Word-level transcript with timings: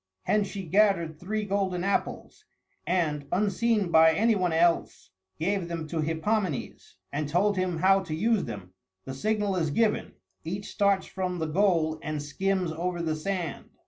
Hence 0.23 0.47
she 0.47 0.63
gathered 0.63 1.19
three 1.19 1.43
golden 1.45 1.83
apples, 1.83 2.45
and, 2.87 3.27
unseen 3.31 3.91
by 3.91 4.15
any 4.15 4.33
one 4.33 4.51
else, 4.51 5.11
gave 5.37 5.67
them 5.67 5.85
to 5.89 6.01
Hippomenes, 6.01 6.95
and 7.13 7.29
told 7.29 7.55
him 7.55 7.77
how 7.77 7.99
to 8.05 8.15
use 8.15 8.45
them. 8.45 8.73
The 9.05 9.13
signal 9.13 9.55
is 9.57 9.69
given; 9.69 10.13
each 10.43 10.71
starts 10.71 11.05
from 11.05 11.37
the 11.37 11.45
goal 11.45 11.99
and 12.01 12.19
skims 12.19 12.71
over 12.71 12.99
the 12.99 13.15
sand. 13.15 13.69